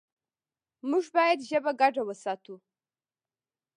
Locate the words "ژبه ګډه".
1.49-2.01